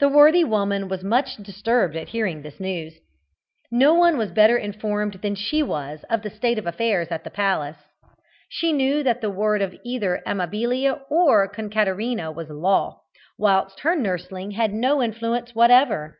[0.00, 2.94] The worthy woman was much disturbed at hearing this news.
[3.70, 7.30] No one was better informed than she was of the state of affairs at the
[7.30, 7.76] palace.
[8.48, 13.02] She knew that the word of either Amabilia or Concaterina was law,
[13.38, 16.18] whilst her nursling had no influence whatever.